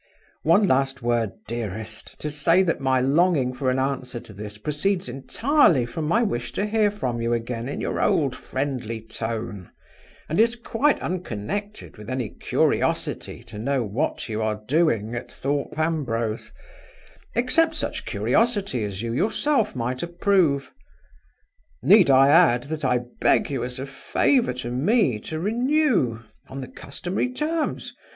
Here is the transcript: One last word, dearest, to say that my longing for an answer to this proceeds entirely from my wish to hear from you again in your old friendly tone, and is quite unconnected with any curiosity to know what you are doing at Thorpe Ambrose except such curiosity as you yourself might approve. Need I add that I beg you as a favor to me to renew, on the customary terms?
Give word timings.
One 0.41 0.67
last 0.67 1.03
word, 1.03 1.33
dearest, 1.45 2.19
to 2.21 2.31
say 2.31 2.63
that 2.63 2.79
my 2.79 2.99
longing 3.01 3.53
for 3.53 3.69
an 3.69 3.77
answer 3.77 4.19
to 4.21 4.33
this 4.33 4.57
proceeds 4.57 5.07
entirely 5.07 5.85
from 5.85 6.07
my 6.07 6.23
wish 6.23 6.51
to 6.53 6.65
hear 6.65 6.89
from 6.89 7.21
you 7.21 7.33
again 7.33 7.69
in 7.69 7.79
your 7.79 8.01
old 8.01 8.35
friendly 8.35 8.99
tone, 8.99 9.69
and 10.27 10.39
is 10.39 10.55
quite 10.55 10.99
unconnected 11.03 11.97
with 11.97 12.09
any 12.09 12.29
curiosity 12.29 13.43
to 13.43 13.59
know 13.59 13.83
what 13.83 14.27
you 14.27 14.41
are 14.41 14.63
doing 14.67 15.13
at 15.13 15.31
Thorpe 15.31 15.77
Ambrose 15.77 16.51
except 17.35 17.75
such 17.75 18.03
curiosity 18.05 18.83
as 18.83 19.03
you 19.03 19.13
yourself 19.13 19.75
might 19.75 20.01
approve. 20.01 20.71
Need 21.83 22.09
I 22.09 22.29
add 22.29 22.63
that 22.63 22.83
I 22.83 23.01
beg 23.19 23.51
you 23.51 23.63
as 23.63 23.77
a 23.77 23.85
favor 23.85 24.53
to 24.53 24.71
me 24.71 25.19
to 25.25 25.37
renew, 25.39 26.21
on 26.47 26.61
the 26.61 26.71
customary 26.71 27.31
terms? 27.31 27.93